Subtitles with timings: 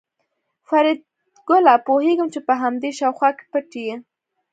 [0.67, 3.95] فریدګله پوهېږم چې په همدې شاوخوا کې پټ یې